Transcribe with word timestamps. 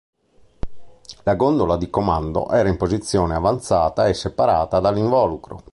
La 1.25 1.35
gondola 1.35 1.77
di 1.77 1.91
comando 1.91 2.49
era 2.49 2.69
in 2.69 2.75
posizione 2.77 3.35
avanzata 3.35 4.07
e 4.07 4.15
separata 4.15 4.79
dall'involucro. 4.79 5.61